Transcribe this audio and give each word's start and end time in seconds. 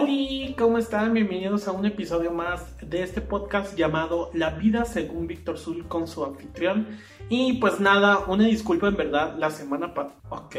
Hola, 0.00 0.54
¿cómo 0.56 0.78
están? 0.78 1.12
Bienvenidos 1.12 1.66
a 1.66 1.72
un 1.72 1.84
episodio 1.84 2.30
más 2.30 2.76
de 2.88 3.02
este 3.02 3.20
podcast 3.20 3.76
llamado 3.76 4.30
La 4.32 4.50
vida 4.50 4.84
según 4.84 5.26
Víctor 5.26 5.58
Zul 5.58 5.88
con 5.88 6.06
su 6.06 6.24
anfitrión. 6.24 6.86
Y 7.28 7.54
pues 7.54 7.80
nada, 7.80 8.20
una 8.28 8.44
disculpa 8.44 8.86
en 8.86 8.96
verdad, 8.96 9.34
la 9.38 9.50
semana 9.50 9.94
pasada... 9.94 10.20
Ok. 10.28 10.54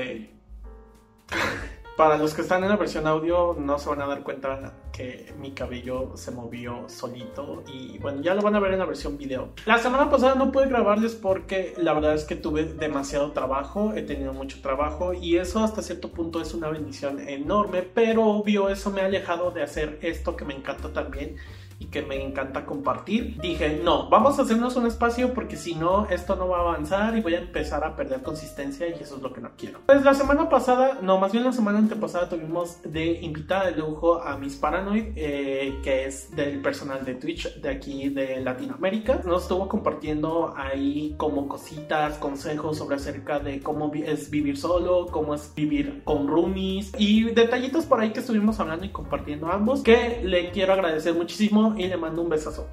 Para 1.99 2.17
los 2.17 2.33
que 2.33 2.43
están 2.43 2.63
en 2.63 2.69
la 2.69 2.77
versión 2.77 3.07
audio 3.07 3.57
no 3.59 3.77
se 3.77 3.89
van 3.89 4.01
a 4.01 4.07
dar 4.07 4.23
cuenta 4.23 4.71
que 4.93 5.33
mi 5.37 5.51
cabello 5.51 6.15
se 6.15 6.31
movió 6.31 6.87
solito 6.87 7.61
y 7.67 7.97
bueno, 7.97 8.21
ya 8.21 8.33
lo 8.35 8.41
van 8.41 8.55
a 8.55 8.61
ver 8.61 8.71
en 8.71 8.79
la 8.79 8.85
versión 8.85 9.17
video. 9.17 9.49
La 9.65 9.79
semana 9.79 10.09
pasada 10.09 10.35
no 10.35 10.49
pude 10.49 10.67
grabarles 10.67 11.15
porque 11.15 11.73
la 11.75 11.91
verdad 11.91 12.13
es 12.13 12.23
que 12.23 12.37
tuve 12.37 12.63
demasiado 12.63 13.33
trabajo, 13.33 13.91
he 13.95 14.03
tenido 14.03 14.31
mucho 14.31 14.61
trabajo 14.61 15.13
y 15.13 15.35
eso 15.35 15.61
hasta 15.61 15.81
cierto 15.81 16.09
punto 16.11 16.39
es 16.39 16.53
una 16.53 16.69
bendición 16.69 17.19
enorme, 17.19 17.81
pero 17.81 18.23
obvio 18.27 18.69
eso 18.69 18.91
me 18.91 19.01
ha 19.01 19.07
alejado 19.07 19.51
de 19.51 19.63
hacer 19.63 19.99
esto 20.01 20.37
que 20.37 20.45
me 20.45 20.53
encanta 20.53 20.93
también 20.93 21.35
y 21.79 21.85
que 21.85 22.01
me 22.01 22.21
encanta 22.21 22.65
compartir, 22.65 23.39
dije, 23.41 23.81
no, 23.83 24.09
vamos 24.09 24.37
a 24.37 24.41
hacernos 24.41 24.75
un 24.75 24.85
espacio 24.85 25.33
porque 25.33 25.55
si 25.55 25.75
no, 25.75 26.07
esto 26.07 26.35
no 26.35 26.49
va 26.49 26.57
a 26.57 26.61
avanzar 26.61 27.17
y 27.17 27.21
voy 27.21 27.35
a 27.35 27.39
empezar 27.39 27.83
a 27.85 27.95
perder 27.95 28.21
consistencia 28.21 28.87
y 28.87 29.01
eso 29.01 29.15
es 29.15 29.21
lo 29.21 29.31
que 29.31 29.41
no 29.41 29.51
quiero. 29.57 29.79
Pues 29.85 30.03
la 30.03 30.13
semana 30.13 30.49
pasada, 30.49 30.99
no, 31.01 31.17
más 31.17 31.31
bien 31.31 31.45
la 31.45 31.53
semana 31.53 31.79
antepasada 31.79 32.27
tuvimos 32.27 32.81
de 32.83 33.21
invitada 33.21 33.71
de 33.71 33.77
lujo 33.77 34.21
a 34.21 34.37
Miss 34.37 34.57
Paranoid, 34.57 35.05
eh, 35.15 35.79
que 35.81 36.05
es 36.05 36.35
del 36.35 36.61
personal 36.61 37.05
de 37.05 37.15
Twitch 37.15 37.55
de 37.61 37.69
aquí 37.69 38.09
de 38.09 38.41
Latinoamérica. 38.41 39.21
Nos 39.25 39.43
estuvo 39.43 39.69
compartiendo 39.69 40.53
ahí 40.57 41.15
como 41.17 41.47
cositas, 41.47 42.17
consejos 42.17 42.77
sobre 42.77 42.97
acerca 42.97 43.39
de 43.39 43.61
cómo 43.61 43.91
es 43.93 44.29
vivir 44.29 44.57
solo, 44.57 45.07
cómo 45.07 45.33
es 45.33 45.53
vivir 45.55 46.01
con 46.03 46.27
roomies 46.27 46.91
y 46.97 47.23
detallitos 47.31 47.85
por 47.85 48.01
ahí 48.01 48.11
que 48.11 48.19
estuvimos 48.19 48.59
hablando 48.59 48.85
y 48.85 48.89
compartiendo 48.89 49.47
ambos, 49.51 49.81
que 49.81 50.21
le 50.23 50.51
quiero 50.51 50.73
agradecer 50.73 51.13
muchísimo 51.13 51.68
y 51.77 51.87
le 51.87 51.97
mando 51.97 52.21
un 52.21 52.29
besazo. 52.29 52.67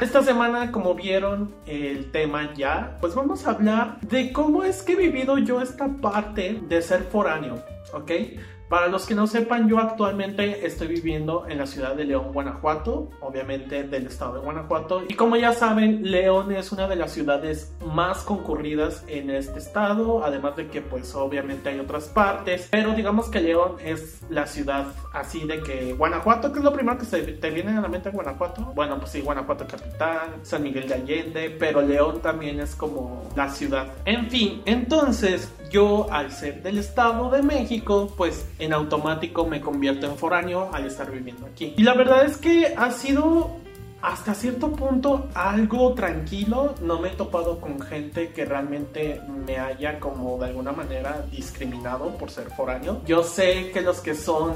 Esta 0.00 0.22
semana, 0.22 0.72
como 0.72 0.94
vieron 0.94 1.54
el 1.66 2.10
tema 2.10 2.52
ya, 2.54 2.96
pues 3.00 3.14
vamos 3.14 3.46
a 3.46 3.50
hablar 3.50 4.00
de 4.00 4.32
cómo 4.32 4.64
es 4.64 4.82
que 4.82 4.92
he 4.92 4.96
vivido 4.96 5.38
yo 5.38 5.60
esta 5.60 5.88
parte 5.88 6.60
de 6.68 6.82
ser 6.82 7.02
foráneo, 7.04 7.62
¿ok? 7.92 8.10
Para 8.68 8.88
los 8.88 9.06
que 9.06 9.14
no 9.14 9.26
sepan, 9.26 9.66
yo 9.66 9.78
actualmente 9.78 10.66
estoy 10.66 10.88
viviendo 10.88 11.46
en 11.48 11.56
la 11.56 11.66
ciudad 11.66 11.94
de 11.94 12.04
León, 12.04 12.32
Guanajuato, 12.34 13.08
obviamente 13.20 13.84
del 13.84 14.06
estado 14.06 14.34
de 14.34 14.40
Guanajuato. 14.40 15.04
Y 15.08 15.14
como 15.14 15.36
ya 15.36 15.52
saben, 15.52 16.10
León 16.10 16.52
es 16.52 16.70
una 16.70 16.86
de 16.86 16.96
las 16.96 17.12
ciudades 17.12 17.72
más 17.86 18.18
concurridas 18.18 19.04
en 19.08 19.30
este 19.30 19.58
estado, 19.58 20.22
además 20.22 20.56
de 20.56 20.68
que 20.68 20.82
pues 20.82 21.14
obviamente 21.14 21.70
hay 21.70 21.80
otras 21.80 22.08
partes, 22.08 22.68
pero 22.70 22.92
digamos 22.92 23.30
que 23.30 23.40
León 23.40 23.76
es 23.82 24.20
la 24.28 24.46
ciudad 24.46 24.86
así 25.14 25.46
de 25.46 25.62
que 25.62 25.94
Guanajuato, 25.94 26.52
que 26.52 26.58
es 26.58 26.64
lo 26.64 26.72
primero 26.74 26.98
que 26.98 27.06
se 27.06 27.22
te 27.22 27.50
viene 27.50 27.76
a 27.76 27.80
la 27.80 27.88
mente 27.88 28.10
Guanajuato. 28.10 28.72
Bueno, 28.74 28.98
pues 28.98 29.12
sí, 29.12 29.22
Guanajuato 29.22 29.66
capital, 29.66 30.34
San 30.42 30.62
Miguel 30.62 30.88
de 30.88 30.94
Allende, 30.94 31.56
pero 31.58 31.80
León 31.80 32.20
también 32.20 32.60
es 32.60 32.74
como 32.74 33.30
la 33.34 33.48
ciudad. 33.48 33.94
En 34.04 34.28
fin, 34.28 34.60
entonces 34.66 35.50
yo 35.70 36.06
al 36.10 36.32
ser 36.32 36.62
del 36.62 36.78
estado 36.78 37.30
de 37.30 37.42
México, 37.42 38.12
pues 38.16 38.46
en 38.58 38.72
automático 38.72 39.46
me 39.46 39.60
convierto 39.60 40.06
en 40.06 40.16
foráneo 40.16 40.70
al 40.72 40.86
estar 40.86 41.10
viviendo 41.10 41.46
aquí. 41.46 41.74
Y 41.76 41.82
la 41.82 41.94
verdad 41.94 42.24
es 42.24 42.36
que 42.36 42.74
ha 42.76 42.90
sido 42.90 43.56
hasta 44.00 44.34
cierto 44.34 44.72
punto 44.72 45.28
algo 45.34 45.94
tranquilo. 45.94 46.74
No 46.80 47.00
me 47.00 47.08
he 47.08 47.12
topado 47.12 47.60
con 47.60 47.80
gente 47.80 48.30
que 48.30 48.44
realmente 48.44 49.20
me 49.46 49.58
haya 49.58 49.98
como 49.98 50.38
de 50.38 50.46
alguna 50.46 50.72
manera 50.72 51.24
discriminado 51.30 52.16
por 52.16 52.30
ser 52.30 52.50
foráneo. 52.50 53.02
Yo 53.06 53.22
sé 53.22 53.70
que 53.72 53.80
los 53.80 54.00
que 54.00 54.14
son 54.14 54.54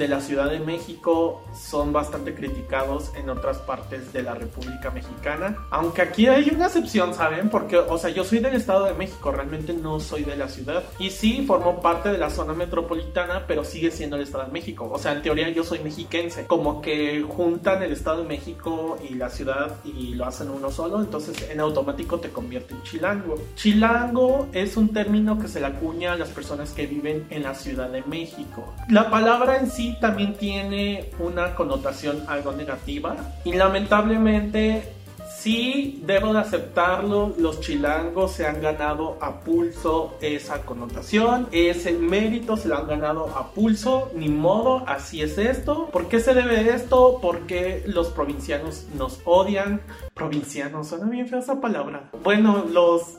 de 0.00 0.08
la 0.08 0.20
Ciudad 0.22 0.50
de 0.50 0.60
México 0.60 1.44
son 1.54 1.92
bastante 1.92 2.34
criticados 2.34 3.12
en 3.16 3.28
otras 3.28 3.58
partes 3.58 4.14
de 4.14 4.22
la 4.22 4.34
República 4.34 4.90
Mexicana. 4.90 5.58
Aunque 5.70 6.00
aquí 6.00 6.26
hay 6.26 6.48
una 6.50 6.66
excepción, 6.66 7.12
¿saben? 7.12 7.50
Porque, 7.50 7.76
o 7.76 7.98
sea, 7.98 8.08
yo 8.08 8.24
soy 8.24 8.38
del 8.38 8.54
Estado 8.54 8.86
de 8.86 8.94
México, 8.94 9.30
realmente 9.30 9.74
no 9.74 10.00
soy 10.00 10.24
de 10.24 10.36
la 10.36 10.48
ciudad. 10.48 10.82
Y 10.98 11.10
sí, 11.10 11.44
formo 11.46 11.82
parte 11.82 12.08
de 12.08 12.16
la 12.16 12.30
zona 12.30 12.54
metropolitana, 12.54 13.44
pero 13.46 13.62
sigue 13.62 13.90
siendo 13.90 14.16
el 14.16 14.22
Estado 14.22 14.46
de 14.46 14.52
México. 14.52 14.88
O 14.90 14.98
sea, 14.98 15.12
en 15.12 15.20
teoría 15.20 15.50
yo 15.50 15.64
soy 15.64 15.80
mexiquense. 15.80 16.46
Como 16.46 16.80
que 16.80 17.22
juntan 17.22 17.82
el 17.82 17.92
Estado 17.92 18.22
de 18.22 18.28
México 18.28 18.96
y 19.06 19.16
la 19.16 19.28
ciudad 19.28 19.76
y 19.84 20.14
lo 20.14 20.24
hacen 20.24 20.48
uno 20.48 20.70
solo, 20.70 20.98
entonces 21.00 21.50
en 21.50 21.60
automático 21.60 22.18
te 22.18 22.30
convierte 22.30 22.72
en 22.72 22.82
chilango. 22.84 23.34
Chilango 23.54 24.48
es 24.54 24.78
un 24.78 24.94
término 24.94 25.38
que 25.38 25.46
se 25.46 25.60
le 25.60 25.66
acuña 25.66 26.14
a 26.14 26.16
las 26.16 26.30
personas 26.30 26.70
que 26.70 26.86
viven 26.86 27.26
en 27.28 27.42
la 27.42 27.54
Ciudad 27.54 27.90
de 27.90 28.02
México. 28.04 28.74
La 28.88 29.10
palabra 29.10 29.58
en 29.58 29.70
sí 29.70 29.89
también 29.98 30.34
tiene 30.34 31.10
una 31.18 31.54
connotación 31.54 32.22
algo 32.28 32.52
negativa 32.52 33.16
y 33.44 33.52
lamentablemente 33.52 35.00
sí 35.40 36.02
debo 36.04 36.34
de 36.34 36.40
aceptarlo, 36.40 37.34
los 37.38 37.60
chilangos 37.60 38.32
se 38.32 38.46
han 38.46 38.60
ganado 38.60 39.16
a 39.22 39.40
pulso 39.40 40.18
esa 40.20 40.62
connotación, 40.62 41.48
ese 41.50 41.92
mérito 41.92 42.58
se 42.58 42.68
lo 42.68 42.76
han 42.76 42.86
ganado 42.86 43.26
a 43.34 43.52
pulso, 43.52 44.10
ni 44.14 44.28
modo, 44.28 44.84
así 44.86 45.22
es 45.22 45.38
esto. 45.38 45.88
¿Por 45.92 46.08
qué 46.08 46.20
se 46.20 46.34
debe 46.34 46.74
esto? 46.74 47.18
Porque 47.22 47.82
los 47.86 48.08
provincianos 48.08 48.86
nos 48.98 49.20
odian. 49.24 49.80
Provincianos, 50.12 50.88
suena 50.88 51.06
bien 51.06 51.26
fea 51.26 51.38
esa 51.38 51.60
palabra. 51.60 52.10
Bueno, 52.22 52.66
los... 52.70 53.16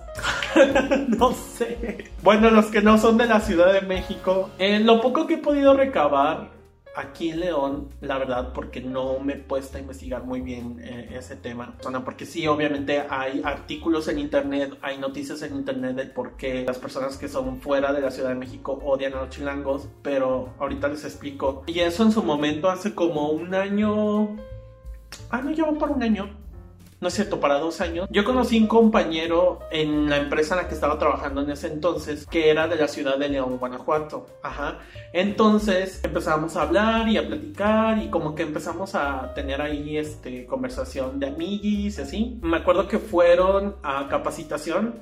no 1.08 1.34
sé. 1.34 2.12
Bueno, 2.22 2.52
los 2.52 2.68
que 2.68 2.82
no 2.82 3.00
son 3.00 3.18
de 3.18 3.26
la 3.26 3.40
Ciudad 3.40 3.74
de 3.74 3.82
México, 3.82 4.52
en 4.60 4.86
lo 4.86 5.02
poco 5.02 5.26
que 5.26 5.36
he 5.36 5.38
podido 5.40 5.74
recabar 5.74 6.61
aquí 6.96 7.30
en 7.30 7.40
León, 7.40 7.90
la 8.02 8.18
verdad, 8.18 8.54
porque 8.54 8.82
no 8.82 9.20
me 9.20 9.34
he 9.34 9.38
puesto 9.38 9.78
a 9.78 9.82
investigar 9.82 10.24
muy 10.24 10.42
bien 10.42 10.80
eh, 10.84 11.10
ese 11.14 11.36
tema. 11.36 11.76
Bueno, 11.84 12.04
porque 12.04 12.26
sí, 12.26 12.48
obviamente 12.48 13.04
hay 13.10 13.42
artículos 13.44 14.08
en 14.08 14.20
internet, 14.20 14.78
hay 14.82 14.98
noticias 14.98 15.42
en 15.42 15.56
internet 15.56 15.96
de 15.96 16.06
por 16.06 16.36
qué 16.38 16.66
las 16.66 16.78
personas 16.78 17.18
que 17.18 17.28
son 17.28 17.62
fuera 17.62 17.94
de 17.94 18.02
la 18.02 18.12
Ciudad 18.12 18.30
de 18.30 18.36
México 18.36 18.80
odian 18.84 19.14
a 19.14 19.22
los 19.22 19.30
chilangos, 19.30 19.88
pero 20.02 20.54
ahorita 20.60 20.88
les 20.88 21.06
explico. 21.06 21.64
Y 21.68 21.80
eso 21.80 22.04
en 22.04 22.12
su 22.12 22.24
momento, 22.24 22.70
hace 22.70 22.94
como 22.94 23.30
un 23.30 23.54
año... 23.56 24.36
Ah, 25.30 25.42
no, 25.42 25.52
llevo 25.52 25.78
por 25.78 25.92
un 25.92 26.04
año 26.04 26.41
no 27.02 27.08
es 27.08 27.16
cierto, 27.16 27.40
para 27.40 27.58
dos 27.58 27.82
años, 27.82 28.08
yo 28.12 28.24
conocí 28.24 28.60
un 28.60 28.68
compañero 28.68 29.60
en 29.72 30.08
la 30.08 30.18
empresa 30.18 30.54
en 30.54 30.62
la 30.62 30.68
que 30.68 30.76
estaba 30.76 31.00
trabajando 31.00 31.42
en 31.42 31.50
ese 31.50 31.68
entonces, 31.68 32.28
que 32.28 32.52
era 32.52 32.68
de 32.68 32.76
la 32.76 32.88
ciudad 32.88 33.18
de 33.18 33.28
León, 33.28 33.58
Guanajuato. 33.58 34.28
Ajá. 34.44 34.78
Entonces 35.12 36.00
empezamos 36.04 36.56
a 36.56 36.62
hablar 36.62 37.10
y 37.10 37.18
a 37.18 37.28
platicar 37.28 37.98
y 37.98 38.10
como 38.10 38.36
que 38.36 38.44
empezamos 38.44 38.94
a 38.94 39.34
tener 39.34 39.62
ahí 39.62 39.98
este 39.98 40.46
conversación 40.46 41.20
de 41.20 41.28
amiguis 41.28 41.98
y 41.98 42.02
así. 42.02 42.40
Me 42.44 42.58
acuerdo 42.58 42.88
que 42.88 43.00
fueron 43.00 43.78
a 43.82 44.08
capacitación 44.08 45.00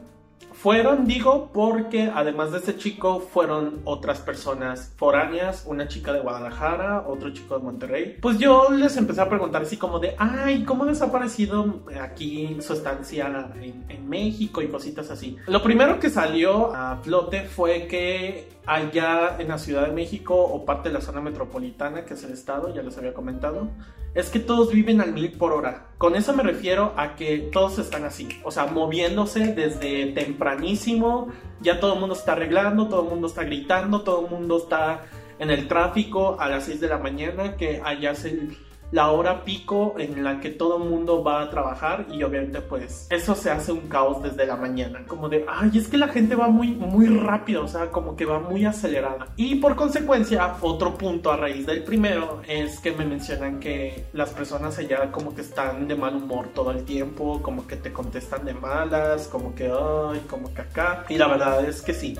fueron, 0.61 1.05
digo, 1.05 1.51
porque 1.53 2.11
además 2.13 2.51
de 2.51 2.57
ese 2.57 2.75
chico 2.75 3.21
fueron 3.21 3.79
otras 3.85 4.19
personas 4.19 4.93
foráneas, 4.97 5.63
una 5.65 5.87
chica 5.87 6.11
de 6.11 6.19
Guadalajara, 6.19 7.05
otro 7.07 7.31
chico 7.31 7.57
de 7.57 7.63
Monterrey. 7.63 8.17
Pues 8.21 8.37
yo 8.39 8.69
les 8.69 8.97
empecé 8.97 9.21
a 9.21 9.29
preguntar 9.29 9.61
así 9.61 9.77
como 9.77 9.99
de, 9.99 10.15
ay, 10.17 10.65
¿cómo 10.65 10.83
les 10.83 11.01
ha 11.01 11.09
parecido 11.11 11.79
aquí 12.01 12.57
su 12.59 12.73
estancia 12.73 13.51
en, 13.55 13.85
en 13.87 14.09
México 14.09 14.61
y 14.61 14.67
cositas 14.67 15.09
así? 15.09 15.37
Lo 15.47 15.63
primero 15.63 15.97
que 15.97 16.09
salió 16.09 16.75
a 16.75 16.97
flote 16.97 17.43
fue 17.43 17.87
que 17.87 18.49
allá 18.65 19.37
en 19.39 19.47
la 19.47 19.57
Ciudad 19.57 19.87
de 19.87 19.93
México 19.93 20.35
o 20.35 20.65
parte 20.65 20.89
de 20.89 20.93
la 20.93 21.01
zona 21.01 21.21
metropolitana, 21.21 22.05
que 22.05 22.13
es 22.13 22.23
el 22.23 22.33
estado, 22.33 22.73
ya 22.73 22.83
les 22.83 22.97
había 22.97 23.13
comentado, 23.13 23.69
es 24.13 24.29
que 24.29 24.39
todos 24.39 24.71
viven 24.71 25.01
al 25.01 25.13
mil 25.13 25.31
por 25.31 25.53
hora. 25.53 25.87
Con 25.97 26.15
eso 26.15 26.33
me 26.33 26.43
refiero 26.43 26.93
a 26.95 27.15
que 27.15 27.49
todos 27.51 27.79
están 27.79 28.05
así, 28.05 28.29
o 28.43 28.51
sea, 28.51 28.67
moviéndose 28.67 29.53
desde 29.53 30.13
tempranísimo, 30.49 31.29
ya 31.61 31.79
todo 31.79 31.93
el 31.93 31.99
mundo 31.99 32.15
está 32.15 32.33
arreglando, 32.33 32.87
todo 32.87 33.03
el 33.03 33.09
mundo 33.09 33.27
está 33.27 33.43
gritando, 33.43 34.01
todo 34.01 34.25
el 34.25 34.31
mundo 34.31 34.57
está 34.57 35.05
en 35.37 35.51
el 35.51 35.67
tráfico 35.67 36.37
a 36.39 36.49
las 36.49 36.65
6 36.65 36.81
de 36.81 36.87
la 36.87 36.97
mañana, 36.97 37.55
que 37.55 37.81
allá 37.83 38.11
es 38.11 38.25
el 38.25 38.57
la 38.91 39.11
hora 39.11 39.43
pico 39.43 39.95
en 39.97 40.23
la 40.23 40.39
que 40.39 40.49
todo 40.49 40.79
mundo 40.79 41.23
va 41.23 41.43
a 41.43 41.49
trabajar 41.49 42.07
y 42.11 42.23
obviamente 42.23 42.61
pues 42.61 43.07
eso 43.09 43.35
se 43.35 43.51
hace 43.51 43.71
un 43.71 43.81
caos 43.81 44.23
desde 44.23 44.45
la 44.45 44.55
mañana, 44.55 45.03
como 45.07 45.29
de, 45.29 45.45
ay, 45.47 45.71
es 45.75 45.87
que 45.87 45.97
la 45.97 46.07
gente 46.07 46.35
va 46.35 46.47
muy, 46.47 46.69
muy 46.69 47.07
rápido, 47.07 47.63
o 47.63 47.67
sea, 47.67 47.91
como 47.91 48.15
que 48.15 48.25
va 48.25 48.39
muy 48.39 48.65
acelerada. 48.65 49.27
Y 49.35 49.55
por 49.55 49.75
consecuencia, 49.75 50.55
otro 50.61 50.97
punto 50.97 51.31
a 51.31 51.37
raíz 51.37 51.65
del 51.65 51.83
primero 51.83 52.41
es 52.47 52.79
que 52.79 52.91
me 52.91 53.05
mencionan 53.05 53.59
que 53.59 54.05
las 54.13 54.31
personas 54.31 54.77
allá 54.77 55.11
como 55.11 55.35
que 55.35 55.41
están 55.41 55.87
de 55.87 55.95
mal 55.95 56.15
humor 56.15 56.47
todo 56.53 56.71
el 56.71 56.83
tiempo, 56.83 57.41
como 57.41 57.67
que 57.67 57.75
te 57.75 57.91
contestan 57.93 58.45
de 58.45 58.53
malas, 58.53 59.27
como 59.27 59.53
que, 59.53 59.65
ay, 59.65 60.21
como 60.29 60.53
que 60.53 60.61
acá. 60.61 61.05
Y 61.09 61.17
la 61.17 61.27
verdad 61.27 61.63
es 61.65 61.81
que 61.81 61.93
sí. 61.93 62.17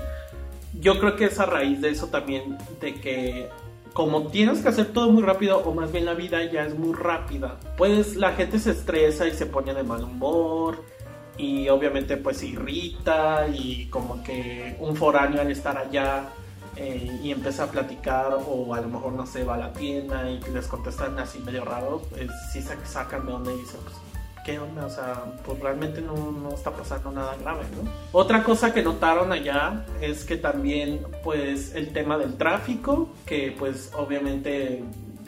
Yo 0.80 0.98
creo 1.00 1.16
que 1.16 1.24
es 1.26 1.40
a 1.40 1.46
raíz 1.46 1.80
de 1.80 1.90
eso 1.90 2.06
también, 2.06 2.56
de 2.80 2.94
que 2.94 3.48
como 4.00 4.28
tienes 4.28 4.60
que 4.60 4.70
hacer 4.70 4.94
todo 4.94 5.12
muy 5.12 5.22
rápido, 5.22 5.58
o 5.58 5.74
más 5.74 5.92
bien 5.92 6.06
la 6.06 6.14
vida 6.14 6.42
ya 6.50 6.64
es 6.64 6.74
muy 6.74 6.94
rápida, 6.94 7.58
pues 7.76 8.16
la 8.16 8.32
gente 8.32 8.58
se 8.58 8.70
estresa 8.70 9.26
y 9.26 9.32
se 9.32 9.44
pone 9.44 9.74
de 9.74 9.82
mal 9.82 10.02
humor 10.04 10.82
y 11.36 11.68
obviamente 11.68 12.16
pues 12.16 12.38
se 12.38 12.46
irrita 12.46 13.46
y 13.48 13.88
como 13.90 14.22
que 14.22 14.74
un 14.80 14.96
foráneo 14.96 15.42
al 15.42 15.50
estar 15.50 15.76
allá 15.76 16.30
eh, 16.76 17.20
y 17.22 17.30
empieza 17.30 17.64
a 17.64 17.66
platicar 17.66 18.38
o 18.48 18.72
a 18.72 18.80
lo 18.80 18.88
mejor 18.88 19.12
no 19.12 19.26
sé, 19.26 19.44
va 19.44 19.56
a 19.56 19.58
la 19.58 19.72
tienda 19.74 20.30
y 20.30 20.40
les 20.50 20.66
contestan 20.66 21.18
así 21.18 21.38
medio 21.40 21.66
raros, 21.66 22.00
pues 22.08 22.30
sí 22.54 22.62
se 22.62 22.74
sacan 22.86 23.26
de 23.26 23.52
y 23.52 23.58
dicen, 23.58 23.80
pues, 23.84 23.96
¿qué 24.44 24.58
onda? 24.58 24.86
O 24.86 24.90
sea, 24.90 25.24
pues 25.44 25.60
realmente 25.60 26.00
no, 26.00 26.32
no, 26.32 26.50
está 26.50 26.70
pasando 26.70 27.10
nada 27.10 27.36
grave, 27.36 27.64
¿no? 27.76 27.90
Otra 28.12 28.42
cosa 28.42 28.72
que 28.72 28.82
notaron 28.82 29.32
allá 29.32 29.84
es 30.00 30.24
que 30.24 30.36
también, 30.36 31.00
pues, 31.22 31.74
el 31.74 31.92
tema 31.92 32.18
del 32.18 32.36
tráfico, 32.36 33.10
que 33.26 33.54
pues 33.58 33.92
obviamente 33.96 34.82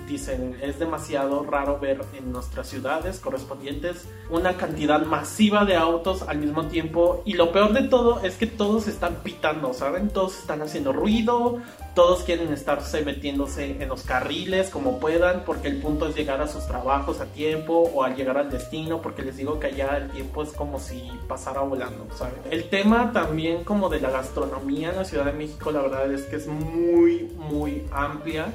dicen 0.07 0.59
es 0.63 0.79
demasiado 0.79 1.45
raro 1.45 1.79
ver 1.79 2.01
en 2.17 2.33
nuestras 2.33 2.69
ciudades 2.69 3.21
correspondientes 3.21 4.07
una 4.31 4.57
cantidad 4.57 5.05
masiva 5.05 5.65
de 5.65 5.77
autos 5.77 6.23
al 6.23 6.39
mismo 6.39 6.67
tiempo 6.67 7.23
y 7.25 7.35
lo 7.35 7.53
peor 7.53 7.73
de 7.73 7.83
todo 7.89 8.21
es 8.23 8.37
que 8.37 8.47
todos 8.47 8.89
están 8.89 9.17
pitando, 9.23 9.75
¿saben? 9.75 10.09
Todos 10.11 10.39
están 10.39 10.63
haciendo 10.63 10.93
ruido, 10.93 11.59
todos 11.95 12.23
quieren 12.23 12.53
estarse 12.53 13.05
metiéndose 13.05 13.83
en 13.83 13.89
los 13.89 14.03
carriles 14.03 14.71
como 14.71 14.99
puedan 14.99 15.45
porque 15.45 15.69
el 15.69 15.81
punto 15.81 16.09
es 16.09 16.17
llegar 16.17 16.41
a 16.41 16.49
sus 16.49 16.67
trabajos 16.67 17.21
a 17.21 17.27
tiempo 17.27 17.91
o 17.95 18.05
al 18.05 18.17
llegar 18.17 18.39
al 18.39 18.51
destino 18.51 19.03
porque 19.03 19.23
les 19.23 19.37
digo 19.37 19.61
que 19.61 19.69
allá 19.69 19.97
el 19.97 20.11
tiempo 20.11 20.43
es 20.43 20.51
como 20.53 20.81
si 20.81 21.11
pasara 21.29 21.61
volando, 21.61 22.07
¿saben? 22.17 22.41
El 22.51 22.69
tema 22.69 23.13
también 23.13 23.65
como 23.65 23.89
de 23.89 24.01
la 24.01 24.11
gastronomía 24.11 24.91
en 24.91 24.97
la 24.97 25.05
Ciudad 25.05 25.27
de 25.27 25.33
México 25.33 25.71
la 25.71 25.83
verdad 25.83 26.13
es 26.13 26.23
que 26.23 26.37
es 26.37 26.47
muy 26.47 27.31
muy 27.37 27.85
amplia 27.93 28.53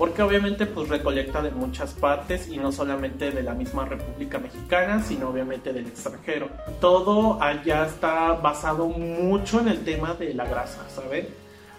porque 0.00 0.22
obviamente 0.22 0.64
pues 0.64 0.88
recolecta 0.88 1.42
de 1.42 1.50
muchas 1.50 1.92
partes 1.92 2.48
y 2.48 2.56
no 2.56 2.72
solamente 2.72 3.30
de 3.32 3.42
la 3.42 3.52
misma 3.52 3.84
República 3.84 4.38
Mexicana, 4.38 5.02
sino 5.02 5.28
obviamente 5.28 5.74
del 5.74 5.88
extranjero. 5.88 6.48
Todo 6.80 7.36
allá 7.42 7.84
está 7.84 8.32
basado 8.32 8.86
mucho 8.86 9.60
en 9.60 9.68
el 9.68 9.84
tema 9.84 10.14
de 10.14 10.32
la 10.32 10.46
grasa, 10.46 10.88
¿saben? 10.88 11.28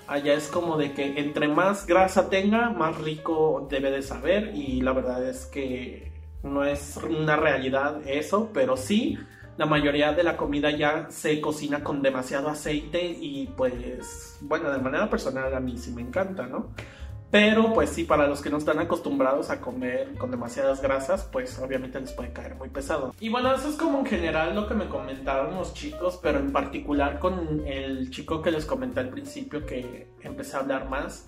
Allá 0.06 0.36
es 0.36 0.50
como 0.50 0.78
de 0.78 0.94
que 0.94 1.20
entre 1.20 1.48
más 1.48 1.88
grasa 1.88 2.30
tenga, 2.30 2.70
más 2.70 2.96
rico 3.00 3.66
debe 3.72 3.90
de 3.90 4.04
saber 4.04 4.52
y 4.54 4.82
la 4.82 4.94
verdad 4.94 5.28
es 5.28 5.48
que 5.48 6.12
no 6.44 6.64
es 6.64 6.98
una 6.98 7.38
realidad 7.38 8.08
eso, 8.08 8.52
pero 8.54 8.78
sí 8.78 9.18
la 9.58 9.66
mayoría 9.66 10.14
de 10.14 10.22
la 10.22 10.38
comida 10.38 10.70
ya 10.70 11.08
se 11.10 11.42
cocina 11.42 11.84
con 11.84 12.04
demasiado 12.04 12.50
aceite 12.50 13.04
y 13.04 13.48
pues 13.58 14.38
bueno, 14.42 14.70
de 14.70 14.78
manera 14.78 15.10
personal 15.10 15.52
a 15.56 15.60
mí 15.60 15.76
sí 15.76 15.90
me 15.90 16.04
encanta, 16.04 16.46
¿no? 16.46 16.68
Pero 17.32 17.74
pues 17.74 17.90
sí, 17.90 18.04
para 18.04 18.28
los 18.28 18.42
que 18.42 18.50
no 18.50 18.58
están 18.58 18.80
acostumbrados 18.80 19.50
a 19.50 19.62
comer 19.62 20.16
con 20.18 20.32
demasiadas 20.32 20.82
grasas, 20.82 21.28
pues 21.32 21.58
obviamente 21.60 22.00
les 22.00 22.12
puede 22.12 22.34
caer 22.34 22.56
muy 22.56 22.68
pesado. 22.68 23.16
Y 23.22 23.30
bueno, 23.30 23.56
eso 23.56 23.70
es 23.70 23.76
como 23.76 24.00
en 24.00 24.06
general 24.06 24.54
lo 24.54 24.68
que 24.68 24.74
me 24.74 24.90
comentaron 24.90 25.56
los 25.56 25.74
chicos, 25.74 26.20
pero 26.22 26.40
en 26.40 26.52
particular 26.52 27.20
con 27.20 27.66
el 27.66 28.12
chico 28.12 28.42
que 28.42 28.52
les 28.52 28.66
comenté 28.66 29.00
al 29.00 29.10
principio 29.10 29.66
que 29.66 30.08
empecé 30.22 30.58
a 30.58 30.60
hablar 30.60 30.90
más. 30.90 31.26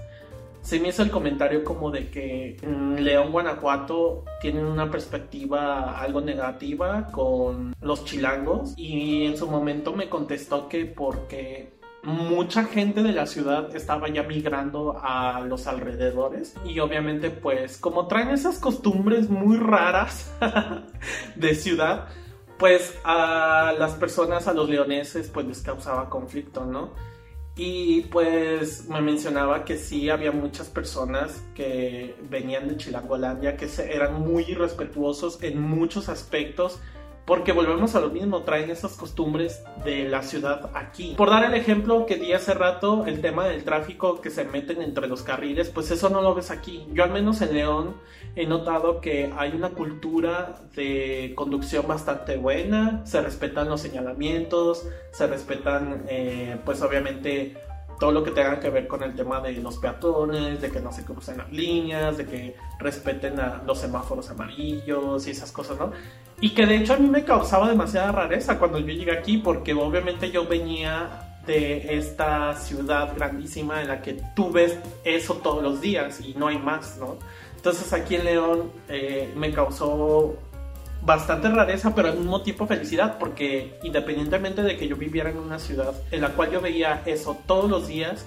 Se 0.62 0.80
me 0.80 0.90
hizo 0.90 1.04
el 1.04 1.12
comentario 1.12 1.64
como 1.64 1.92
de 1.92 2.10
que 2.10 2.58
León, 2.98 3.32
Guanajuato 3.32 4.24
tienen 4.42 4.66
una 4.66 4.90
perspectiva 4.90 6.00
algo 6.00 6.22
negativa 6.22 7.08
con 7.12 7.76
los 7.82 8.06
chilangos 8.06 8.74
y 8.78 9.26
en 9.26 9.38
su 9.38 9.50
momento 9.50 9.94
me 9.94 10.08
contestó 10.08 10.70
que 10.70 10.86
porque 10.86 11.74
mucha 12.04 12.66
gente 12.66 13.02
de 13.02 13.14
la 13.14 13.26
ciudad 13.26 13.74
estaba 13.76 14.10
ya 14.10 14.24
migrando 14.24 15.00
a 15.02 15.40
los 15.42 15.68
alrededores 15.68 16.54
y 16.66 16.80
obviamente 16.80 17.32
pues 17.32 17.78
como 17.78 18.08
traen 18.08 18.30
esas 18.30 18.60
costumbres 18.60 19.30
muy 19.30 19.58
raras 19.58 20.34
de 21.36 21.56
ciudad 21.56 22.10
pues 22.58 22.98
a 23.04 23.74
las 23.78 23.94
personas, 23.94 24.48
a 24.48 24.54
los 24.54 24.70
leoneses 24.70 25.30
pues 25.30 25.46
les 25.48 25.62
causaba 25.62 26.10
conflicto, 26.10 26.66
¿no? 26.66 26.92
Y 27.56 28.02
pues 28.04 28.88
me 28.90 29.02
mencionaba 29.02 29.64
que 29.64 29.78
sí 29.78 30.10
había 30.10 30.32
muchas 30.32 30.70
personas 30.70 31.44
que 31.54 32.16
venían 32.30 32.68
de 32.68 32.78
Chilangolandia 32.78 33.58
que 33.58 33.70
eran 33.90 34.22
muy 34.22 34.44
irrespetuosos 34.44 35.42
en 35.44 35.62
muchos 35.62 36.10
aspectos 36.10 36.80
porque 37.26 37.54
volvemos 37.54 37.96
a 37.96 38.02
lo 38.02 38.10
mismo, 38.10 38.44
traen 38.44 38.70
esas 38.70 38.94
costumbres 38.94 39.64
de 39.86 40.10
la 40.10 40.24
ciudad 40.24 40.70
aquí. 40.74 41.14
Por 41.18 41.30
dar 41.30 41.46
el 41.46 41.54
ejemplo 41.54 42.06
que 42.06 42.18
di 42.18 42.34
hace 42.34 42.54
rato, 42.54 43.06
el 43.06 43.22
tema 43.22 43.48
del 43.48 43.64
tráfico 43.64 44.20
que 44.20 44.30
se 44.30 44.44
meten 44.44 44.82
entre 44.82 45.08
los 45.08 45.24
carriles, 45.24 45.70
pues 45.70 45.90
eso 45.92 46.10
no 46.10 46.22
lo 46.22 46.36
ves 46.36 46.52
aquí. 46.52 46.86
Yo 46.92 47.04
al 47.04 47.12
menos 47.12 47.42
en 47.42 47.54
León 47.54 47.96
he 48.36 48.46
notado 48.46 49.00
que 49.00 49.32
hay 49.38 49.52
una 49.52 49.70
cultura 49.70 50.56
de 50.76 51.34
conducción 51.36 51.88
bastante 51.88 52.36
buena, 52.36 53.06
se 53.06 53.22
respetan 53.22 53.70
los 53.70 53.82
señalamientos, 53.82 54.86
se 55.12 55.28
respetan 55.28 56.04
eh, 56.10 56.58
pues 56.66 56.82
obviamente 56.82 57.56
todo 58.04 58.12
lo 58.12 58.22
que 58.22 58.32
tenga 58.32 58.60
que 58.60 58.70
ver 58.70 58.86
con 58.86 59.02
el 59.02 59.16
tema 59.16 59.40
de 59.40 59.54
los 59.54 59.78
peatones, 59.78 60.60
de 60.60 60.70
que 60.70 60.82
no 60.82 60.92
se 60.92 61.06
crucen 61.06 61.38
las 61.38 61.50
líneas, 61.54 62.18
de 62.18 62.26
que 62.26 62.58
respeten 62.78 63.36
los 63.66 63.80
semáforos 63.80 64.30
amarillos 64.30 65.26
y 65.26 65.32
esas 65.32 65.54
cosas, 65.54 65.80
¿no? 65.80 65.94
Y 66.42 66.50
que 66.50 66.66
de 66.66 66.76
hecho 66.76 66.96
a 66.96 66.98
mí 66.98 67.08
me 67.08 67.24
causaba 67.24 67.70
demasiada 67.70 68.12
rareza 68.12 68.60
cuando 68.60 68.78
yo 68.78 68.88
llegué 68.88 69.18
aquí, 69.18 69.38
porque 69.38 69.74
obviamente 69.74 70.30
yo 70.32 70.46
venía 70.46 71.38
de 71.48 71.96
esta 71.98 72.54
ciudad 72.58 73.16
grandísima 73.16 73.82
en 73.82 73.88
la 73.88 74.02
que 74.02 74.22
tú 74.36 74.52
ves 74.52 74.78
eso 75.06 75.36
todos 75.36 75.64
los 75.64 75.80
días 75.80 76.20
y 76.20 76.34
no 76.34 76.48
hay 76.48 76.58
más, 76.58 76.98
¿no? 76.98 77.16
Entonces 77.56 77.94
aquí 77.94 78.16
en 78.16 78.26
León 78.26 78.72
eh, 78.90 79.32
me 79.38 79.54
causó 79.54 80.36
bastante 81.06 81.50
rareza, 81.50 81.94
pero 81.96 82.10
al 82.10 82.18
mismo 82.18 82.42
tiempo 82.42 82.68
felicidad, 82.68 83.18
porque 83.20 83.78
independientemente 83.84 84.64
de 84.64 84.78
que 84.78 84.88
yo 84.88 84.96
viviera 84.96 85.30
en 85.30 85.38
una 85.38 85.60
ciudad 85.60 85.94
en 86.12 86.22
la 86.22 86.30
cual 86.30 86.52
yo 86.52 86.62
veía 86.62 87.02
eso 87.06 87.38
todos 87.46 87.70
los 87.70 87.88
días, 87.88 88.26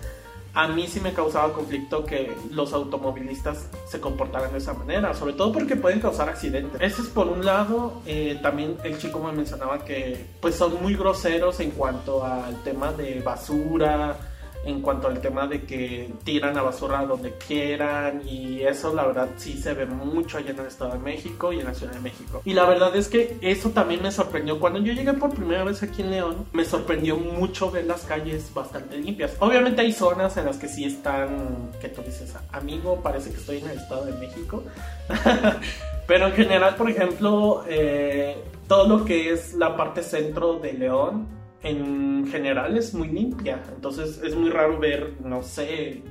a 0.56 0.68
mí 0.68 0.86
sí 0.86 1.00
me 1.00 1.12
causaba 1.12 1.52
conflicto 1.52 2.06
que 2.06 2.32
los 2.50 2.72
automovilistas 2.72 3.68
se 3.86 4.00
comportaran 4.00 4.52
de 4.52 4.58
esa 4.58 4.72
manera, 4.72 5.12
sobre 5.12 5.34
todo 5.34 5.52
porque 5.52 5.76
pueden 5.76 6.00
causar 6.00 6.30
accidentes. 6.30 6.80
Eso 6.80 7.02
es 7.02 7.08
por 7.08 7.28
un 7.28 7.44
lado, 7.44 8.00
eh, 8.06 8.38
también 8.42 8.78
el 8.82 8.98
chico 8.98 9.20
me 9.20 9.32
mencionaba 9.32 9.84
que 9.84 10.24
pues 10.40 10.54
son 10.54 10.82
muy 10.82 10.94
groseros 10.94 11.60
en 11.60 11.72
cuanto 11.72 12.24
al 12.24 12.62
tema 12.62 12.90
de 12.92 13.20
basura, 13.20 14.16
en 14.66 14.82
cuanto 14.82 15.08
al 15.08 15.20
tema 15.20 15.46
de 15.46 15.62
que 15.62 16.12
tiran 16.24 16.54
la 16.54 16.62
basura 16.62 17.04
donde 17.04 17.34
quieran 17.34 18.22
y 18.26 18.62
eso 18.62 18.92
la 18.92 19.06
verdad 19.06 19.28
sí 19.36 19.56
se 19.58 19.74
ve 19.74 19.86
mucho 19.86 20.38
allá 20.38 20.50
en 20.50 20.58
el 20.58 20.66
Estado 20.66 20.92
de 20.92 20.98
México 20.98 21.52
y 21.52 21.60
en 21.60 21.66
la 21.66 21.74
Ciudad 21.74 21.92
de 21.92 22.00
México. 22.00 22.42
Y 22.44 22.52
la 22.52 22.64
verdad 22.64 22.94
es 22.96 23.08
que 23.08 23.36
eso 23.40 23.70
también 23.70 24.02
me 24.02 24.10
sorprendió. 24.10 24.58
Cuando 24.58 24.80
yo 24.80 24.92
llegué 24.92 25.12
por 25.12 25.34
primera 25.34 25.64
vez 25.64 25.82
aquí 25.82 26.02
en 26.02 26.10
León, 26.10 26.46
me 26.52 26.64
sorprendió 26.64 27.16
mucho 27.16 27.70
ver 27.70 27.86
las 27.86 28.02
calles 28.02 28.52
bastante 28.52 28.98
limpias. 28.98 29.36
Obviamente 29.38 29.82
hay 29.82 29.92
zonas 29.92 30.36
en 30.36 30.46
las 30.46 30.56
que 30.56 30.68
sí 30.68 30.84
están, 30.84 31.70
que 31.80 31.88
tú 31.88 32.02
dices, 32.02 32.34
amigo, 32.52 33.00
parece 33.02 33.30
que 33.30 33.36
estoy 33.36 33.58
en 33.58 33.70
el 33.70 33.78
Estado 33.78 34.06
de 34.06 34.12
México. 34.12 34.62
Pero 36.06 36.28
en 36.28 36.32
general, 36.34 36.76
por 36.76 36.88
ejemplo, 36.88 37.64
eh, 37.68 38.36
todo 38.68 38.86
lo 38.86 39.04
que 39.04 39.32
es 39.32 39.54
la 39.54 39.76
parte 39.76 40.02
centro 40.02 40.54
de 40.54 40.72
León, 40.72 41.26
en 41.66 42.26
general 42.30 42.76
es 42.76 42.94
muy 42.94 43.08
limpia. 43.08 43.62
Entonces 43.74 44.20
es 44.22 44.34
muy 44.34 44.50
raro 44.50 44.78
ver, 44.78 45.14
no 45.22 45.42
sé, 45.42 46.02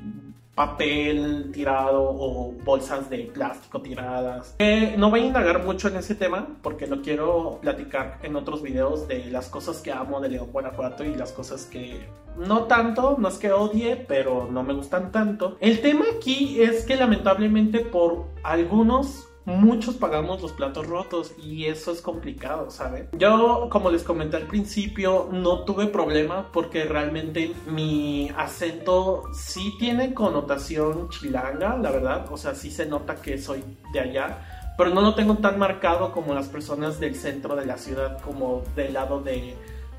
papel 0.55 1.51
tirado 1.53 2.01
o 2.01 2.53
bolsas 2.63 3.09
de 3.09 3.29
plástico 3.33 3.81
tiradas. 3.81 4.55
Eh, 4.59 4.95
no 4.97 5.09
voy 5.09 5.21
a 5.21 5.25
indagar 5.25 5.63
mucho 5.63 5.89
en 5.89 5.97
ese 5.97 6.15
tema 6.15 6.47
porque 6.61 6.87
lo 6.87 7.01
quiero 7.01 7.59
platicar 7.61 8.19
en 8.23 8.35
otros 8.37 8.61
videos 8.61 9.07
de 9.07 9.25
las 9.25 9.49
cosas 9.49 9.81
que 9.81 9.91
amo 9.91 10.21
de 10.21 10.29
León 10.29 10.49
Guanajuato 10.51 11.03
y 11.03 11.13
las 11.13 11.33
cosas 11.33 11.65
que 11.65 12.07
no 12.37 12.63
tanto, 12.63 13.17
no 13.19 13.27
es 13.27 13.37
que 13.37 13.51
odie, 13.51 13.95
pero 13.95 14.47
no 14.49 14.63
me 14.63 14.73
gustan 14.73 15.11
tanto. 15.11 15.57
El 15.59 15.81
tema 15.81 16.05
aquí 16.17 16.61
es 16.61 16.85
que 16.85 16.95
lamentablemente 16.95 17.79
por 17.79 18.25
algunos 18.43 19.27
muchos 19.45 19.95
pagamos 19.95 20.41
los 20.41 20.51
platos 20.51 20.87
rotos 20.87 21.33
y 21.41 21.65
eso 21.65 21.91
es 21.91 22.01
complicado, 22.01 22.69
¿saben? 22.71 23.09
Yo, 23.13 23.69
como 23.71 23.91
les 23.91 24.03
comenté 24.03 24.37
al 24.37 24.47
principio, 24.47 25.29
no 25.31 25.63
tuve 25.63 25.87
problema 25.87 26.51
porque 26.51 26.83
realmente 26.85 27.53
mi 27.67 28.31
acento 28.35 29.23
sí 29.33 29.73
tiene 29.79 30.13
connotación 30.13 31.09
chilanga, 31.09 31.77
la 31.77 31.91
verdad, 31.91 32.25
o 32.31 32.37
sea, 32.37 32.55
sí 32.55 32.71
se 32.71 32.85
nota 32.85 33.15
que 33.15 33.37
soy 33.37 33.63
de 33.93 33.99
allá, 33.99 34.73
pero 34.77 34.89
no 34.89 35.01
lo 35.01 35.15
tengo 35.15 35.35
tan 35.35 35.57
marcado 35.57 36.11
como 36.11 36.33
las 36.33 36.47
personas 36.47 36.99
del 36.99 37.15
centro 37.15 37.55
de 37.55 37.65
la 37.65 37.77
ciudad, 37.77 38.19
como 38.21 38.63
del 38.75 38.93
lado 38.93 39.21
de 39.21 39.55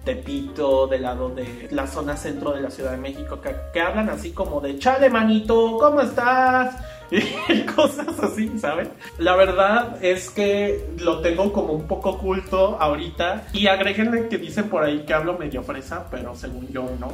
Tepito, 0.06 0.86
del 0.86 1.02
lado 1.02 1.30
de 1.30 1.66
la 1.72 1.88
zona 1.88 2.16
centro 2.16 2.52
de 2.52 2.62
la 2.62 2.70
Ciudad 2.70 2.92
de 2.92 2.96
México, 2.96 3.40
que, 3.40 3.54
que 3.72 3.80
hablan 3.80 4.08
así 4.08 4.30
como 4.30 4.60
de, 4.60 4.78
chale 4.78 5.10
manito, 5.10 5.76
¿cómo 5.80 6.00
estás? 6.00 6.76
y 7.10 7.62
cosas 7.62 8.18
así, 8.20 8.56
¿saben? 8.56 8.88
La 9.18 9.34
verdad 9.34 9.98
es 10.00 10.30
que 10.30 10.88
lo 10.98 11.20
tengo 11.22 11.52
como 11.52 11.72
un 11.72 11.88
poco 11.88 12.10
oculto 12.10 12.76
ahorita 12.80 13.48
y 13.52 13.66
agréguenle 13.66 14.28
que 14.28 14.38
dicen 14.38 14.68
por 14.68 14.84
ahí 14.84 15.04
que 15.04 15.12
hablo 15.12 15.36
medio 15.36 15.64
fresa, 15.64 16.06
pero 16.08 16.36
según 16.36 16.68
yo 16.68 16.88
no. 17.00 17.10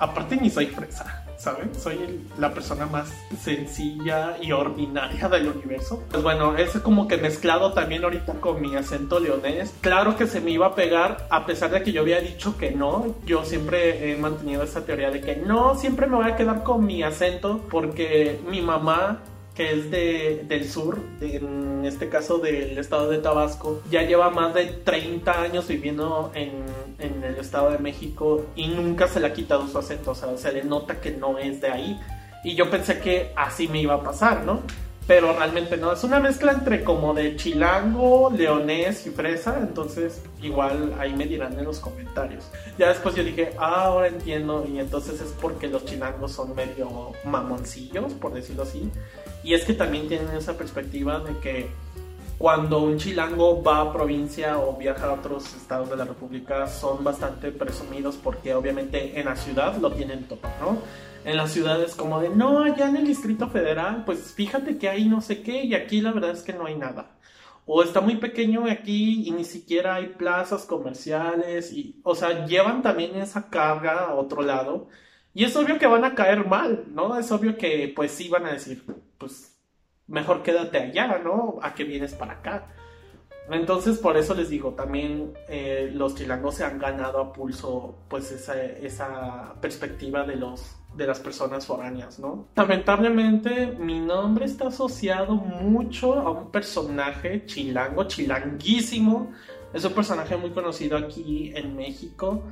Aparte 0.00 0.36
ni 0.36 0.48
soy 0.48 0.66
fresa. 0.66 1.23
¿Saben? 1.36 1.74
Soy 1.74 2.20
la 2.38 2.52
persona 2.52 2.86
más 2.86 3.12
sencilla 3.40 4.36
y 4.40 4.52
ordinaria 4.52 5.28
del 5.28 5.48
universo. 5.48 6.02
Pues 6.10 6.22
bueno, 6.22 6.56
es 6.56 6.70
como 6.80 7.08
que 7.08 7.16
mezclado 7.16 7.72
también 7.72 8.04
ahorita 8.04 8.34
con 8.34 8.60
mi 8.60 8.74
acento 8.76 9.20
leonés. 9.20 9.74
Claro 9.80 10.16
que 10.16 10.26
se 10.26 10.40
me 10.40 10.50
iba 10.50 10.66
a 10.66 10.74
pegar, 10.74 11.26
a 11.30 11.46
pesar 11.46 11.70
de 11.70 11.82
que 11.82 11.92
yo 11.92 12.02
había 12.02 12.20
dicho 12.20 12.56
que 12.56 12.70
no. 12.70 13.14
Yo 13.26 13.44
siempre 13.44 14.12
he 14.12 14.16
mantenido 14.16 14.62
esa 14.62 14.84
teoría 14.84 15.10
de 15.10 15.20
que 15.20 15.36
no, 15.36 15.76
siempre 15.76 16.06
me 16.06 16.16
voy 16.16 16.30
a 16.30 16.36
quedar 16.36 16.62
con 16.62 16.84
mi 16.84 17.02
acento 17.02 17.60
porque 17.70 18.40
mi 18.48 18.60
mamá 18.60 19.20
que 19.54 19.72
es 19.72 19.90
de, 19.90 20.44
del 20.48 20.68
sur, 20.68 21.00
en 21.20 21.84
este 21.84 22.08
caso 22.08 22.38
del 22.38 22.76
estado 22.76 23.08
de 23.08 23.18
Tabasco, 23.18 23.80
ya 23.90 24.02
lleva 24.02 24.30
más 24.30 24.52
de 24.52 24.66
30 24.66 25.42
años 25.42 25.68
viviendo 25.68 26.32
en, 26.34 26.64
en, 26.98 27.22
el 27.22 27.36
estado 27.36 27.70
de 27.70 27.78
México 27.78 28.46
y 28.56 28.66
nunca 28.66 29.06
se 29.06 29.20
le 29.20 29.28
ha 29.28 29.32
quitado 29.32 29.68
su 29.68 29.78
acento, 29.78 30.10
o 30.10 30.14
sea, 30.14 30.36
se 30.36 30.52
le 30.52 30.64
nota 30.64 31.00
que 31.00 31.12
no 31.12 31.38
es 31.38 31.60
de 31.60 31.68
ahí. 31.68 32.00
Y 32.42 32.56
yo 32.56 32.68
pensé 32.68 32.98
que 32.98 33.32
así 33.36 33.68
me 33.68 33.80
iba 33.80 33.94
a 33.94 34.02
pasar, 34.02 34.44
¿no? 34.44 34.60
Pero 35.06 35.36
realmente 35.36 35.76
no, 35.76 35.92
es 35.92 36.02
una 36.02 36.18
mezcla 36.18 36.52
entre 36.52 36.82
como 36.82 37.12
de 37.12 37.36
chilango, 37.36 38.30
leonés 38.30 39.06
y 39.06 39.10
fresa, 39.10 39.58
entonces 39.60 40.22
igual 40.40 40.94
ahí 40.98 41.12
me 41.12 41.26
dirán 41.26 41.58
en 41.58 41.66
los 41.66 41.78
comentarios. 41.78 42.44
Ya 42.78 42.88
después 42.88 43.14
yo 43.14 43.22
dije, 43.22 43.52
ah, 43.58 43.84
ahora 43.84 44.08
entiendo, 44.08 44.66
y 44.66 44.78
entonces 44.78 45.20
es 45.20 45.34
porque 45.40 45.68
los 45.68 45.84
chilangos 45.84 46.32
son 46.32 46.54
medio 46.54 47.12
mamoncillos, 47.24 48.14
por 48.14 48.32
decirlo 48.32 48.62
así, 48.62 48.90
y 49.42 49.52
es 49.52 49.66
que 49.66 49.74
también 49.74 50.08
tienen 50.08 50.34
esa 50.34 50.56
perspectiva 50.56 51.20
de 51.20 51.38
que 51.38 51.68
cuando 52.38 52.82
un 52.82 52.98
chilango 52.98 53.62
va 53.62 53.80
a 53.80 53.92
provincia 53.92 54.58
o 54.58 54.76
viaja 54.76 55.06
a 55.06 55.12
otros 55.12 55.54
estados 55.54 55.88
de 55.90 55.96
la 55.96 56.04
República 56.04 56.66
son 56.66 57.04
bastante 57.04 57.52
presumidos 57.52 58.16
porque 58.16 58.54
obviamente 58.54 59.18
en 59.18 59.26
la 59.26 59.36
ciudad 59.36 59.76
lo 59.76 59.92
tienen 59.92 60.24
todo, 60.24 60.40
¿no? 60.60 60.78
En 61.24 61.36
las 61.36 61.52
ciudades 61.52 61.94
como 61.94 62.20
de, 62.20 62.28
no, 62.28 62.62
allá 62.62 62.88
en 62.88 62.96
el 62.96 63.06
Distrito 63.06 63.48
Federal, 63.48 64.04
pues 64.04 64.32
fíjate 64.34 64.76
que 64.78 64.88
hay 64.88 65.08
no 65.08 65.20
sé 65.20 65.42
qué 65.42 65.64
y 65.64 65.74
aquí 65.74 66.00
la 66.00 66.12
verdad 66.12 66.32
es 66.32 66.42
que 66.42 66.52
no 66.52 66.66
hay 66.66 66.74
nada. 66.74 67.16
O 67.66 67.82
está 67.82 68.00
muy 68.02 68.16
pequeño 68.16 68.66
aquí 68.70 69.26
y 69.26 69.30
ni 69.30 69.44
siquiera 69.44 69.94
hay 69.94 70.08
plazas 70.08 70.66
comerciales 70.66 71.72
y, 71.72 72.00
o 72.02 72.14
sea, 72.14 72.44
llevan 72.46 72.82
también 72.82 73.14
esa 73.16 73.48
carga 73.48 74.06
a 74.06 74.14
otro 74.14 74.42
lado. 74.42 74.88
Y 75.32 75.44
es 75.44 75.56
obvio 75.56 75.78
que 75.78 75.86
van 75.86 76.04
a 76.04 76.14
caer 76.14 76.46
mal, 76.46 76.84
¿no? 76.92 77.18
Es 77.18 77.32
obvio 77.32 77.56
que 77.56 77.92
pues 77.96 78.10
sí 78.12 78.28
van 78.28 78.46
a 78.46 78.52
decir, 78.52 78.84
pues 79.16 79.53
mejor 80.06 80.42
quédate 80.42 80.78
allá, 80.78 81.18
¿no? 81.18 81.58
A 81.62 81.74
que 81.74 81.84
vienes 81.84 82.14
para 82.14 82.34
acá. 82.34 82.66
Entonces, 83.50 83.98
por 83.98 84.16
eso 84.16 84.34
les 84.34 84.48
digo, 84.48 84.72
también 84.72 85.34
eh, 85.48 85.90
los 85.92 86.14
chilangos 86.14 86.54
se 86.54 86.64
han 86.64 86.78
ganado 86.78 87.20
a 87.20 87.32
pulso, 87.32 87.94
pues, 88.08 88.32
esa, 88.32 88.60
esa 88.62 89.54
perspectiva 89.60 90.24
de, 90.24 90.36
los, 90.36 90.76
de 90.96 91.06
las 91.06 91.20
personas 91.20 91.66
foráneas, 91.66 92.18
¿no? 92.18 92.46
Lamentablemente, 92.56 93.66
mi 93.78 94.00
nombre 94.00 94.46
está 94.46 94.68
asociado 94.68 95.34
mucho 95.34 96.14
a 96.14 96.30
un 96.30 96.50
personaje 96.50 97.44
chilango, 97.44 98.04
chilanguísimo. 98.04 99.32
Es 99.74 99.84
un 99.84 99.92
personaje 99.92 100.36
muy 100.36 100.50
conocido 100.50 100.96
aquí 100.96 101.52
en 101.54 101.76
México 101.76 102.44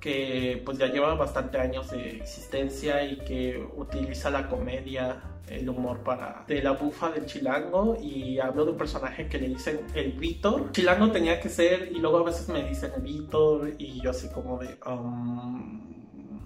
que 0.00 0.62
pues 0.64 0.78
ya 0.78 0.86
lleva 0.86 1.14
bastante 1.14 1.58
años 1.58 1.90
de 1.90 2.16
existencia 2.16 3.04
y 3.04 3.18
que 3.18 3.66
utiliza 3.76 4.30
la 4.30 4.48
comedia, 4.48 5.22
el 5.48 5.68
humor 5.68 6.00
para 6.00 6.44
de 6.46 6.62
la 6.62 6.72
bufa 6.72 7.10
del 7.10 7.26
chilango 7.26 7.96
y 8.00 8.38
hablo 8.38 8.64
de 8.64 8.72
un 8.72 8.76
personaje 8.76 9.28
que 9.28 9.38
le 9.38 9.48
dicen 9.48 9.80
el 9.94 10.12
Víctor. 10.12 10.72
Chilango 10.72 11.10
tenía 11.10 11.40
que 11.40 11.48
ser 11.48 11.90
y 11.92 11.98
luego 11.98 12.18
a 12.18 12.24
veces 12.24 12.48
me 12.48 12.62
dicen 12.64 12.92
el 12.96 13.02
Víctor 13.02 13.72
y 13.78 14.00
yo 14.00 14.10
así 14.10 14.28
como 14.28 14.58
de... 14.58 14.78
Um, 14.86 15.96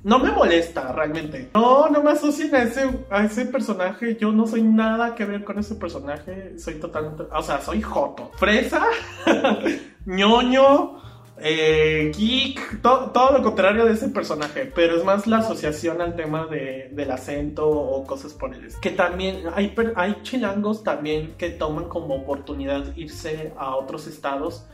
no 0.03 0.19
me 0.19 0.31
molesta 0.31 0.93
realmente. 0.93 1.51
No, 1.55 1.91
no 1.91 2.03
me 2.03 2.13
asocien 2.13 2.55
a 2.55 2.63
ese, 2.63 2.89
a 3.11 3.25
ese 3.25 3.45
personaje. 3.45 4.17
Yo 4.17 4.33
no 4.33 4.47
soy 4.47 4.63
nada 4.63 5.15
que 5.15 5.27
ver 5.27 5.45
con 5.45 5.59
ese 5.59 5.75
personaje. 5.75 6.59
Soy 6.59 6.75
totalmente... 6.75 7.25
O 7.31 7.43
sea, 7.43 7.61
soy 7.61 7.83
Joto. 7.83 8.31
Fresa, 8.37 8.87
ñoño 10.07 11.10
eh, 11.43 12.13
geek, 12.17 12.83
todo 12.83 13.33
lo 13.33 13.43
contrario 13.43 13.85
de 13.85 13.93
ese 13.93 14.09
personaje, 14.09 14.71
pero 14.75 14.97
es 14.97 15.05
más 15.05 15.27
la 15.27 15.39
asociación 15.39 16.01
al 16.01 16.15
tema 16.15 16.47
de, 16.47 16.91
del 16.93 17.11
acento 17.11 17.69
o 17.69 18.05
cosas 18.07 18.33
por 18.33 18.55
el 18.55 18.69
Que 18.81 18.91
también 18.91 19.45
hay, 19.55 19.75
hay 19.97 20.19
chilangos 20.23 20.85
también 20.85 21.35
que 21.39 21.51
toman 21.51 21.89
como 21.89 22.15
oportunidad 22.15 22.95
irse 22.97 23.53
a 23.57 23.75
otros 23.77 24.07
estados 24.07 24.67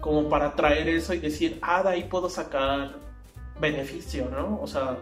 como 0.00 0.28
para 0.28 0.54
traer 0.54 0.88
eso 0.88 1.14
y 1.14 1.18
decir, 1.18 1.58
ah, 1.62 1.82
de 1.82 1.88
ahí 1.90 2.04
puedo 2.04 2.28
sacar 2.28 2.96
beneficio, 3.60 4.28
¿no? 4.30 4.60
O 4.60 4.66
sea, 4.66 4.96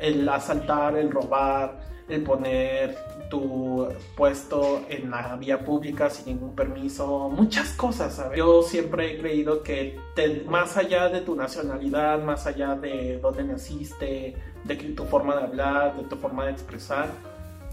el 0.00 0.28
asaltar, 0.28 0.96
el 0.96 1.10
robar, 1.10 1.78
el 2.08 2.22
poner 2.22 2.96
tu 3.28 3.86
puesto 4.16 4.82
en 4.88 5.10
la 5.10 5.36
vía 5.36 5.58
pública 5.58 6.08
sin 6.08 6.26
ningún 6.26 6.54
permiso, 6.54 7.28
muchas 7.28 7.70
cosas, 7.72 8.14
¿sabes? 8.14 8.38
Yo 8.38 8.62
siempre 8.62 9.12
he 9.12 9.18
creído 9.18 9.62
que 9.62 9.98
más 10.46 10.76
allá 10.76 11.08
de 11.08 11.20
tu 11.20 11.34
nacionalidad, 11.36 12.22
más 12.22 12.46
allá 12.46 12.74
de 12.74 13.18
dónde 13.20 13.44
naciste, 13.44 14.34
de 14.64 14.76
tu 14.76 15.04
forma 15.04 15.36
de 15.36 15.42
hablar, 15.42 15.96
de 15.96 16.04
tu 16.04 16.16
forma 16.16 16.46
de 16.46 16.52
expresar, 16.52 17.08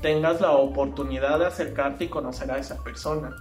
tengas 0.01 0.41
la 0.41 0.51
oportunidad 0.51 1.39
de 1.39 1.45
acercarte 1.45 2.05
y 2.05 2.07
conocer 2.09 2.51
a 2.51 2.57
esa 2.57 2.83
persona. 2.83 3.35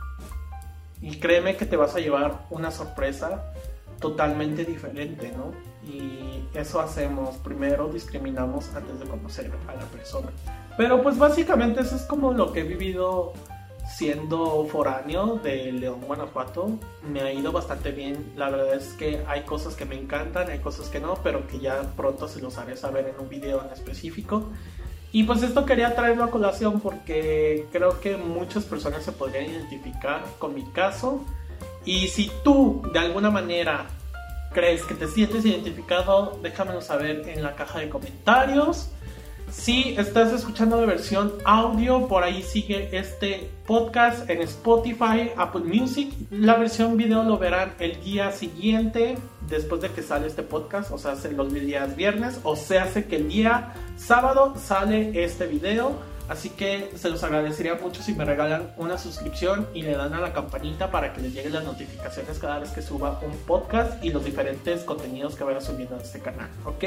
Y 1.00 1.18
créeme 1.18 1.56
que 1.56 1.66
te 1.66 1.76
vas 1.76 1.94
a 1.96 2.00
llevar 2.00 2.46
una 2.50 2.70
sorpresa 2.70 3.52
totalmente 4.00 4.64
diferente, 4.64 5.32
¿no? 5.36 5.52
Y 5.86 6.44
eso 6.54 6.80
hacemos, 6.80 7.36
primero 7.36 7.88
discriminamos 7.88 8.74
antes 8.74 9.00
de 9.00 9.06
conocer 9.06 9.52
a 9.68 9.74
la 9.74 9.84
persona. 9.86 10.28
Pero 10.76 11.02
pues 11.02 11.18
básicamente 11.18 11.82
eso 11.82 11.96
es 11.96 12.02
como 12.02 12.32
lo 12.32 12.52
que 12.52 12.60
he 12.60 12.64
vivido 12.64 13.32
siendo 13.86 14.66
foráneo 14.66 15.38
de 15.42 15.72
León, 15.72 16.00
Guanajuato. 16.06 16.78
Me 17.06 17.20
ha 17.20 17.32
ido 17.32 17.52
bastante 17.52 17.92
bien. 17.92 18.32
La 18.36 18.50
verdad 18.50 18.74
es 18.74 18.88
que 18.94 19.22
hay 19.26 19.42
cosas 19.42 19.74
que 19.74 19.84
me 19.84 19.94
encantan, 19.94 20.50
hay 20.50 20.58
cosas 20.58 20.88
que 20.88 21.00
no, 21.00 21.14
pero 21.22 21.46
que 21.46 21.58
ya 21.58 21.82
pronto 21.96 22.26
se 22.28 22.40
los 22.40 22.58
haré 22.58 22.76
saber 22.76 23.08
en 23.08 23.20
un 23.20 23.28
video 23.28 23.62
en 23.64 23.72
específico. 23.72 24.48
Y 25.12 25.22
pues 25.24 25.42
esto 25.42 25.64
quería 25.64 25.94
traerlo 25.94 26.24
a 26.24 26.30
colación 26.30 26.80
porque 26.80 27.68
creo 27.70 28.00
que 28.00 28.16
muchas 28.16 28.64
personas 28.64 29.04
se 29.04 29.12
podrían 29.12 29.44
identificar 29.44 30.24
con 30.38 30.54
mi 30.54 30.64
caso. 30.72 31.24
Y 31.84 32.08
si 32.08 32.32
tú 32.42 32.82
de 32.92 32.98
alguna 32.98 33.30
manera 33.30 33.86
crees 34.54 34.82
que 34.84 34.94
te 34.94 35.06
sientes 35.08 35.44
identificado, 35.44 36.38
déjamelo 36.42 36.80
saber 36.80 37.28
en 37.28 37.42
la 37.42 37.54
caja 37.54 37.80
de 37.80 37.90
comentarios. 37.90 38.88
Si 39.50 39.94
estás 39.98 40.32
escuchando 40.32 40.80
la 40.80 40.86
versión 40.86 41.32
audio, 41.44 42.08
por 42.08 42.24
ahí 42.24 42.42
sigue 42.42 42.88
este 42.96 43.50
podcast 43.66 44.28
en 44.30 44.40
Spotify, 44.42 45.30
Apple 45.36 45.62
Music. 45.64 46.12
La 46.30 46.56
versión 46.56 46.96
video 46.96 47.22
lo 47.22 47.36
verán 47.36 47.74
el 47.78 48.02
día 48.02 48.32
siguiente, 48.32 49.16
después 49.48 49.82
de 49.82 49.90
que 49.90 50.02
sale 50.02 50.28
este 50.28 50.42
podcast, 50.42 50.90
o 50.90 50.98
sea, 50.98 51.14
los 51.36 51.52
días 51.52 51.94
viernes, 51.94 52.40
o 52.42 52.56
se 52.56 52.78
hace 52.78 53.04
que 53.04 53.16
el 53.16 53.28
día 53.28 53.74
sábado 53.96 54.54
sale 54.56 55.22
este 55.22 55.46
video. 55.46 56.13
Así 56.28 56.50
que 56.50 56.90
se 56.96 57.10
los 57.10 57.22
agradecería 57.22 57.74
mucho 57.74 58.02
si 58.02 58.14
me 58.14 58.24
regalan 58.24 58.72
una 58.78 58.96
suscripción 58.96 59.68
y 59.74 59.82
le 59.82 59.94
dan 59.94 60.14
a 60.14 60.20
la 60.20 60.32
campanita 60.32 60.90
para 60.90 61.12
que 61.12 61.20
les 61.20 61.34
lleguen 61.34 61.52
las 61.52 61.64
notificaciones 61.64 62.38
cada 62.38 62.60
vez 62.60 62.70
que 62.70 62.80
suba 62.80 63.20
un 63.22 63.36
podcast 63.46 64.02
y 64.02 64.10
los 64.10 64.24
diferentes 64.24 64.82
contenidos 64.84 65.34
que 65.34 65.44
vaya 65.44 65.60
subiendo 65.60 65.96
en 65.96 66.00
este 66.00 66.20
canal, 66.20 66.48
¿ok? 66.64 66.84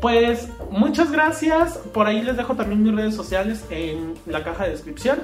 Pues 0.00 0.48
muchas 0.70 1.12
gracias. 1.12 1.78
Por 1.92 2.06
ahí 2.06 2.22
les 2.22 2.36
dejo 2.36 2.54
también 2.54 2.82
mis 2.82 2.94
redes 2.94 3.14
sociales 3.14 3.64
en 3.70 4.14
la 4.26 4.42
caja 4.42 4.64
de 4.64 4.70
descripción. 4.70 5.20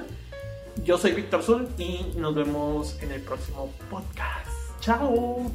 Yo 0.85 0.99
soy 0.99 1.12
Víctor 1.12 1.42
Zul 1.42 1.68
y 1.78 2.12
nos 2.16 2.35
vemos 2.35 2.97
en 3.02 3.11
el 3.12 3.23
próximo 3.23 3.73
podcast. 3.90 4.50
Chao. 4.80 5.50